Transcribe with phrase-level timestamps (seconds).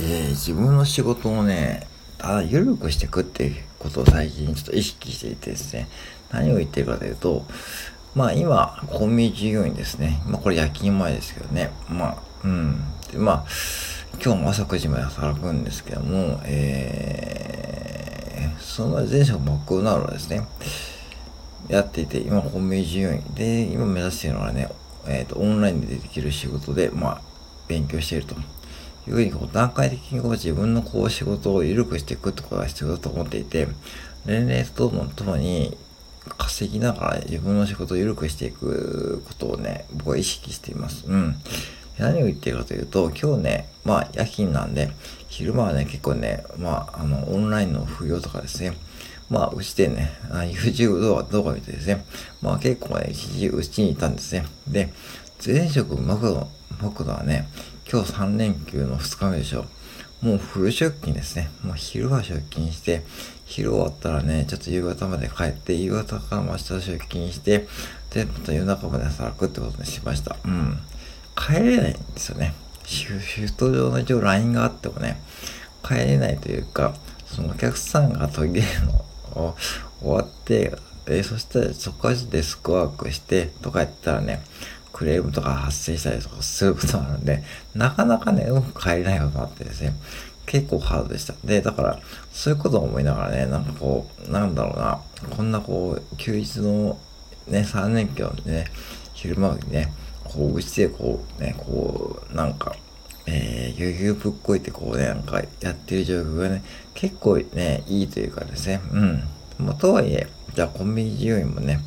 [0.00, 1.86] ー、自分の仕事をね、
[2.18, 5.88] ただ緩くしていくっていうことを最近ちょっと意識していてですね、
[6.30, 7.44] 何を言ってるかというと、
[8.14, 10.20] まあ今、コンビニ従業員ですね。
[10.26, 11.70] まあこれ夜勤前ですけどね。
[11.88, 12.80] まあ、うん。
[13.10, 13.46] で、まあ、
[14.22, 20.46] 今日も朝9時まで働くんですけども、えー、その前職マクドナルドですね。
[21.68, 24.68] やっていて、今コンビニ従業員で、今目指しているのはね、
[25.06, 27.20] えっ、ー、と、オンラインでできる仕事で、まあ、
[27.66, 28.36] 勉強していると。
[29.08, 33.68] いうふうにこう段階的にこう自分のこう仕事を緩くしていくってことが必要だと思っていて、
[34.26, 35.76] 年齢とともに
[36.36, 41.06] 稼ぎながら自分の仕事を緩くしていくことをね、僕は意識しています。
[41.06, 41.36] うん。
[41.98, 44.90] 何を言ってるかというと、今日ね、まあ夜勤なんで、
[45.28, 48.76] 昼間はね、結構ね、まあ、あの、オンラインの副業とかですね、
[49.30, 52.04] まあ、うちでね、YouTube 動画、動画見てですね、
[52.40, 54.46] まあ結構ね、一時うちにいたんですね。
[54.66, 54.92] で、
[55.44, 56.48] 前職マクド、
[56.80, 57.48] マクドはね、
[57.90, 59.64] 今日3連休の2日目でしょ。
[60.20, 61.48] もうフル出勤ですね。
[61.64, 63.02] もう昼は出勤して、
[63.46, 67.66] 昼終わったらね、ちょっと夕方まで帰って、夕方から明日出勤して、
[68.12, 70.36] で、また夜中まで働くってことにしました。
[70.44, 70.78] うん。
[71.34, 72.52] 帰れないんですよね。
[72.84, 75.22] シフト上の一応 LINE があってもね、
[75.82, 78.92] 帰れないというか、そのお客さんが途切れるの
[79.32, 79.56] を
[80.02, 80.76] 終わって、
[81.06, 84.42] え、そしたらそこからデスクワークしてとか言ったらね、
[84.98, 89.92] クレームとか発生したりとかすることがあるんで、なかなかね、うまく帰れないことがあってですね、
[90.44, 91.34] 結構ハードでした。
[91.44, 92.00] で、だから、
[92.32, 96.98] そういうことを思いながらね、なんかこう、なんだろうな、こんなこう、休日の
[97.46, 98.64] ね、3年休でね、
[99.14, 99.92] 昼間にね、
[100.24, 102.74] こう、うちでこう、ね、こう、なんか、
[103.26, 109.22] えー、ゆうぶっこいてこうね、なんかやってる状況がね、結構ね、いいというかですね、うん。
[109.58, 110.26] まあ、とはいえ、
[110.56, 111.78] じゃあコンビニ従業員もね、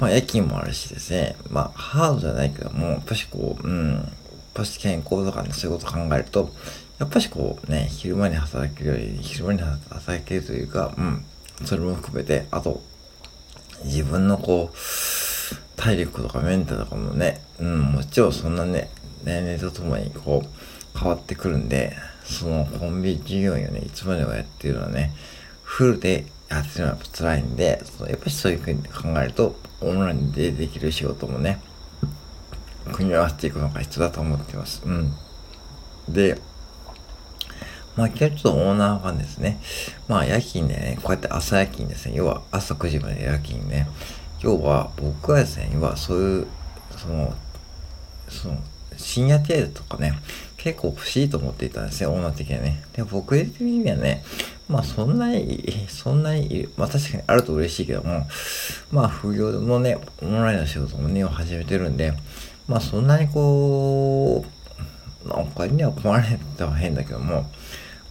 [0.00, 4.04] まあ、夜勤もあるしですね、まあ、ハードじゃないけども、やっぱしこう、うん、やっ
[4.54, 6.50] ぱし健康とかね、そういうこと考えると、
[6.98, 11.24] やっぱしこうね、昼間に働けるより、昼間に働けるというか、うん、
[11.66, 12.82] それも含めて、あと、
[13.84, 14.76] 自分のこう、
[15.76, 18.90] 体力とかメンタルとかもね、うん、もちろんそんなね、
[19.24, 21.94] 年齢とともにこう、変わってくるんで、
[22.24, 25.12] そのコンビニ従業員をね、いつまでもやってるのはね、
[25.62, 31.60] フルでやってるのは辛いんで、やっぱりそういうふうに考えると、オンラインでできる仕事もね、
[32.92, 34.82] 組み合わせていくのが必要だと思ってます。
[34.84, 35.14] うん。
[36.08, 36.38] で、
[37.96, 39.60] まあ今日ちょっとオーナーがですね、
[40.08, 43.88] まあ夜勤でね、こうやって朝夜勤ですね、要は朝9時まで夜勤ね、
[44.40, 46.46] 要は僕はですね、要はそういう、
[46.96, 47.34] その、
[48.28, 48.58] その、
[48.96, 50.18] 深夜程度とかね、
[50.56, 52.82] 結構欲しいと思っていたんですよ、オーナー的にはね。
[52.92, 54.24] で、僕的にはね、
[54.70, 58.26] まあそんなに、そんなに、まあ確かにあると嬉しいけども、
[58.92, 62.12] まあ副業のね、オンラインの仕事もね、始めてるんで、
[62.68, 64.44] まあそんなにこ
[65.24, 67.50] う、まあお金には困られては変だけども、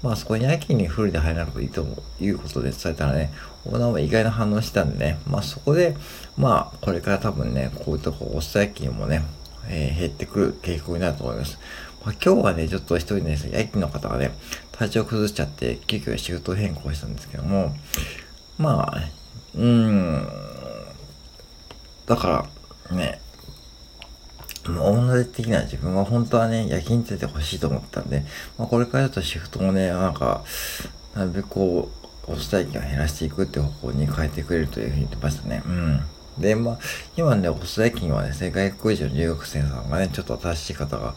[0.04, 1.86] まあそこに夜勤にフルで入らなくていいと
[2.20, 3.32] いうことで伝えたらね、
[3.66, 5.96] オーナーは意外な反応したんでね、まあそこで、
[6.38, 9.24] まあこれから多分ね、こういうとこ、おス夜勤もね、
[9.70, 11.58] えー、減ってくる傾向になると思います。
[12.06, 14.32] まあ、今日はね、ちょっと一人ね、夜勤の方がね、
[14.80, 17.76] 体調崩しちゃって、急遽仕事変更したんですけども、
[18.58, 19.10] まあ、
[19.54, 20.28] うーん、
[22.06, 22.50] だか
[22.90, 23.20] らね、
[24.70, 28.24] もう女的には自分は本当はね、夜勤っててほしいと思ったんで、
[28.58, 30.46] まあ、これからちょっとシフトもね、なんか、
[31.14, 31.92] なるべくこ
[32.26, 35.62] う、お伝え期を減らしていくって方向に変えてくれるというふうに言ってましたね。
[35.66, 36.02] うん。
[36.40, 36.80] で、まあ、
[37.18, 41.16] 今ね、細田金はですね、外国人の留学生さんがね、ちょっと新しい方が、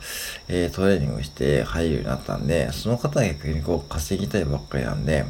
[0.49, 5.25] えー、トレーニングして入るようになったんで、その方が逆にこう稼ぎたいばっかりなんで、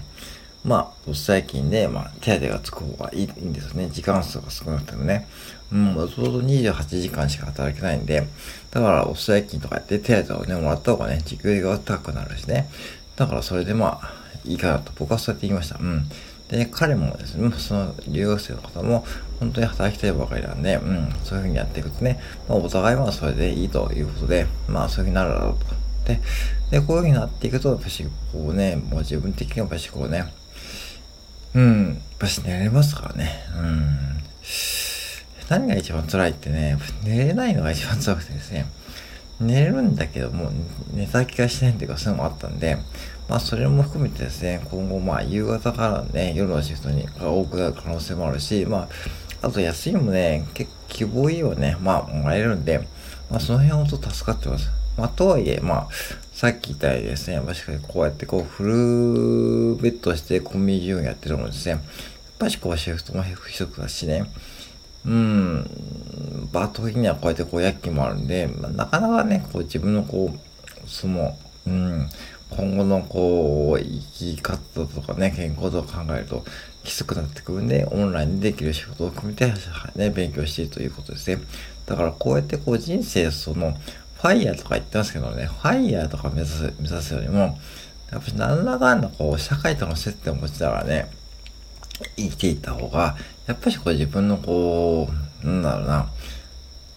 [0.65, 3.89] まあ、細田金で、まあ、手当がつく方がいいんですね。
[3.91, 5.29] 時間数が少なくてもね。
[5.73, 8.27] うん、もともと28時間しか働けないんで、
[8.71, 12.69] だから、お伝え金とかやって手当をね、もらった方がね、時給が高くなるしね。
[13.17, 14.13] だから、それでまあ、
[14.45, 15.79] いいかなと僕はそうやって言いました。
[15.79, 16.09] うん。
[16.49, 19.05] で、彼もですね、その留学生の方も
[19.43, 25.67] 本当に働きたいばかりなんで、うん、そういうふうにやっていくとね、まあ、お互いはそれでいいということで、まあそういうふうになるだろうと。
[26.07, 26.21] で、
[26.71, 30.33] でこういうふうになっていくと、やっぱしこうね、もう自分的にはやっぱしこうね、
[31.55, 33.99] うん、やっぱし寝れますからね、うん。
[35.49, 38.67] 何が一番辛いってね、寝れないのが一番辛くてですね、
[39.41, 40.51] 寝れるんだけども、
[40.95, 42.79] 寝た気がしないっていうか、そういうのもあったんで、
[43.29, 48.89] まあ、それも含めてですね、今後、まあ、夕方からね、夜のシフトに多くなる可能性もあるし、まあ、
[49.43, 52.79] あと休みもね、結構希望いいをね、まあ、もらえるんで、
[53.31, 54.71] まあ、その辺は本当助かってます。
[54.97, 55.89] まあ、とはいえ、まあ、
[56.33, 61.81] さっき言ったようにですね、まあ、しかしこうやってこう、フルベッドしてコンビニ従業やってるのもですね、やっ
[62.39, 64.31] ぱしこう、シフトも不足だしね、
[65.05, 65.69] うん、
[66.53, 71.37] バート的にはこうやってこう、夜勤もあるんで、まあ、なかなかね、こう、自分のこう、その、
[71.67, 72.09] うん、
[72.57, 76.45] 今後のこう、生き方とかね、健康とか考えると
[76.85, 79.53] きつくなってくるんで、オンラインでできる仕事を組めて、
[79.97, 81.43] ね、勉強しているということですね。
[81.87, 83.77] だからこうやってこう人生その、
[84.23, 87.59] ファイヤーとか言ってますけどね、ファイヤーとか目指す、目指すよりも、
[88.11, 91.11] やっぱり何らかんだこう、社会との接点を持ちながらね、
[92.17, 93.17] 生きていった方が、
[93.47, 95.09] やっぱりこう自分のこ
[95.43, 96.09] う、なんだろうな、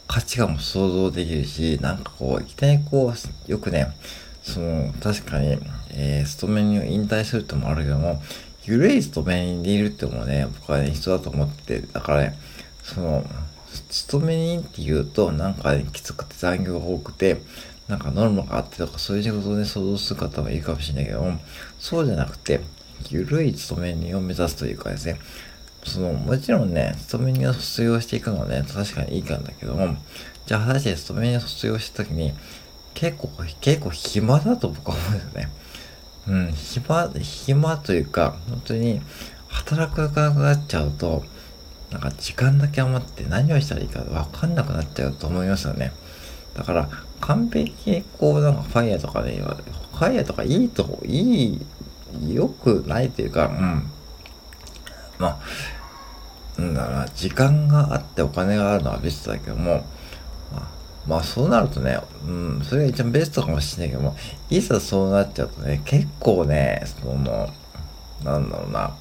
[0.07, 3.13] 価値観も想像できるし、なんかこう、いきなりこ
[3.47, 3.87] う、よくね、
[4.45, 5.57] その、確かに、
[5.91, 8.21] えー、勤めに引退するってもあるけども、
[8.63, 12.37] ゆるい勤め人でいるってもね、僕はね、人だと思ってだからね、
[12.83, 13.25] その、
[13.89, 17.41] 勤め人って言うと、なんか、ね、きつくて残業が多くて、
[17.87, 21.39] なんかノルマがあってとか、そういう仕事で想像する方もいるかもしれないけども、
[21.79, 22.61] そうじゃなくて、
[23.09, 25.19] ゆるい勤め人を目指すというかですね、
[25.83, 29.95] その、もちろんね、勤め人を卒業していくのはね、確かにいいかんだけども、
[30.45, 32.33] じゃあ果たして勤め人を卒業した時に、
[32.95, 33.29] 結構、
[33.61, 35.49] 結構暇だと僕は思うんですよね。
[36.27, 39.01] うん、暇、暇というか、本当に、
[39.47, 41.23] 働くがなくなっちゃうと、
[41.91, 45.93] なんか時間だけ余って何をしたらいいかわかんなくなっちゃうと思いますよね。
[46.55, 46.89] だから、
[47.21, 51.65] 完璧にこう、なんかファイヤーとかね、ファイヤーとかいいと、いい、
[52.27, 53.91] 良くないというか、うん。
[55.19, 55.39] ま
[56.57, 59.85] あ、なんだろうな、時間があってお金があるのは別だけども、
[60.53, 60.67] まあ、
[61.07, 64.15] まあそうなるとね、うん、それが一番ベストかもしれないけども、
[64.49, 67.49] いざそうなっちゃうとね、結構ね、その、
[68.23, 68.95] なんだろうな、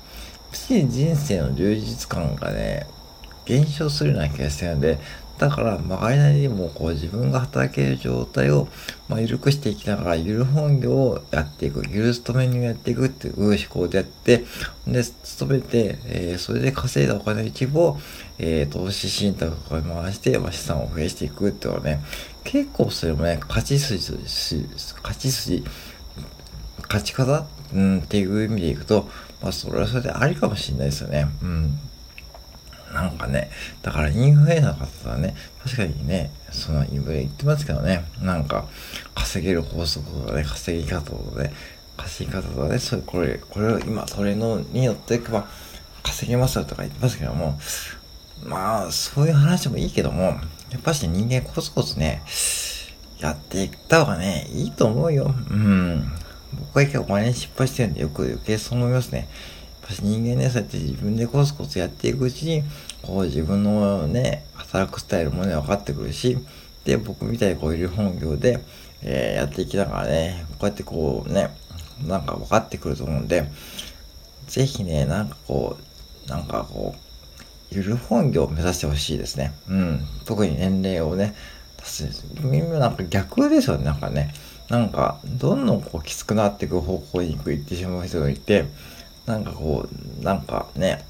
[0.52, 2.86] 人生の充実感がね、
[3.44, 4.98] 減少するような気がしてるんで、
[5.38, 8.68] だから、まがいなりにも、こう、自分が働ける状態を、
[9.08, 14.44] まあ、緩くしていきながら、ゆる本業をやっていく、ゆる勤めにやっていくっていう思考でやって、
[14.86, 17.98] で、勤めて、えー、それで稼いだお金の一部を、
[18.38, 22.00] えー、投資信託とかに回して、まあ、資産を増やしていくっていうのはね、
[22.44, 25.64] 結構それもね、勝ち筋、勝ち筋、
[26.82, 29.08] 勝ち方、うん、っていう意味でいくと、
[29.42, 31.26] まあ、それはそれでありかもしれないですよね。
[31.42, 31.78] うん。
[32.94, 33.50] なんかね、
[33.82, 38.66] だからインフルエンサーの方はね、確かにね、そのインフレ言ってますけどね、なんか
[39.14, 41.52] 稼げる法則とかね、稼ぎ方とかね、
[41.96, 45.46] 稼ぎ方とかね、それ、これ、これを今、それの、によっていけば
[46.04, 47.58] 稼げますよとか言ってますけども、
[48.44, 50.22] まあ、そういう話もいいけども、
[50.70, 52.22] やっぱし人間コツコツね、
[53.18, 55.34] やっていった方がね、いいと思うよ。
[55.50, 56.12] うん。
[56.58, 59.28] 僕は一回お金失敗してるんで、よく余計そう思いますね。
[59.92, 62.62] 人間ね、そうやって自分でコツコツやっていくうちに、
[63.02, 66.38] こう自分のね、働くスタイルもね、分かってくるし、
[66.84, 68.60] で、僕みたいにこういう本業で、
[69.02, 71.50] えー、やっていきながらね、こうやってこうね、
[72.06, 73.44] なんか分かってくると思うんで、
[74.46, 75.76] ぜひね、なんかこ
[76.26, 77.04] う、なんかこう、
[77.70, 79.52] ゆる本業を目指してほしいですね。
[79.68, 80.06] うん。
[80.24, 81.34] 特に年齢をね、
[81.82, 82.24] 足す。
[82.40, 84.32] 今なんか逆ですよね、なんかね。
[84.68, 88.64] なんか、どんどんこうきつくなっていく方向に行ってしまう人がいて、
[89.26, 89.88] なんかこ
[90.20, 91.04] う、なんかね、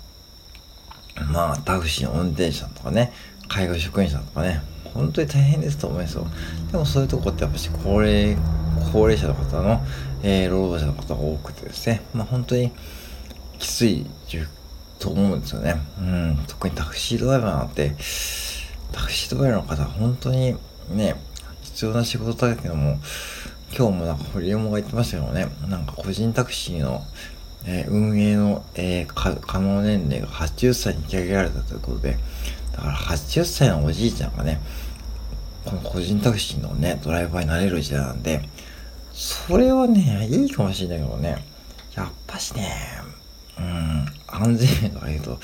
[1.32, 3.12] まあ、タクシーの運転手さんとかね、
[3.49, 4.62] 介護職員さんとかね、
[4.94, 6.26] 本当に大変ですと思いますよ。
[6.70, 8.37] でもそういうとこってやっぱし高齢、
[8.93, 9.81] 高齢者の方の、
[10.22, 12.72] えー、労働者の方が多くてですね、まあ本当に
[13.58, 14.06] きつい
[14.99, 15.76] と思うんですよね。
[15.99, 17.90] うん、特にタクシードライバーなんて、
[18.93, 20.56] タクシードライバーの方は本当に
[20.90, 21.17] ね、
[21.62, 22.99] 必要な仕事だけども、
[23.76, 27.03] 今日もなんか堀山が言ってましたけどね、なんか個人タクシーの
[27.67, 32.17] えー、運営の、えー、可能年齢が80歳に引き上げられたということで、
[32.73, 34.61] だから80歳のおじいちゃんがね、
[35.65, 38.49] この個人タクシーのね、ドライバーになれる時代なんで、
[39.13, 41.44] それはね、いいかもしれないけどね、
[41.94, 42.71] やっぱしね、
[43.59, 45.39] うん、安全面とか言うと、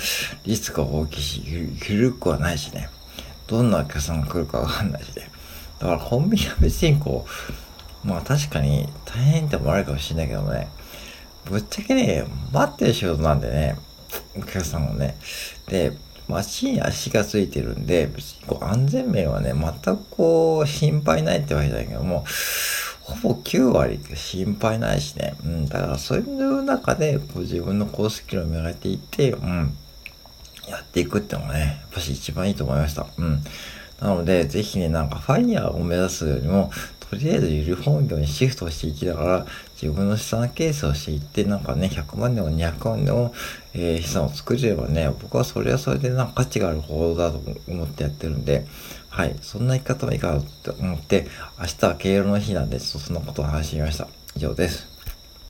[0.45, 1.43] リスクが大きいし、
[1.89, 2.91] 緩くはないしね、
[3.47, 5.31] どんなお客さんが来るかわかんないしね。
[5.79, 7.27] だからコンビニは別にこ
[8.05, 10.69] う、まあ確かに大変ってもあるかもしれないけどね、
[11.44, 13.76] ぶっちゃけね、待ってる仕事なんでね、
[14.37, 15.16] お客さんもね。
[15.68, 15.92] で、
[16.28, 18.09] 足に足がついてるんで、
[18.47, 22.25] こう安全面はね、全くこう、心配ないってわけじゃないけども、
[23.00, 25.35] ほぼ9割心配ないしね。
[25.44, 29.76] うん、だからそういう中で、こう自分の高スキルを磨いていって、うん、
[30.68, 33.06] やっていくってのがね、やっぱし一番いいと思いました。
[33.18, 33.42] うん。
[34.00, 36.70] なので、ぜひね、なんかファイヤーを目指すよりも、
[37.11, 39.47] とりあえずゆる本業にシフトしていきながら、
[39.83, 43.35] 自分の資産形成をしていって、なんかね、100万でも200万でも、
[43.75, 48.64] えー、資産を作れればね、僕はそれはそれでなんか価値がある行動だと思ってやってるんで、
[49.09, 51.26] はい、そんな生き方もいいかなと思って、
[51.59, 54.07] 明日は敬老の日なんで、ちょっとそんなことを話してみました。
[54.37, 55.00] 以上です。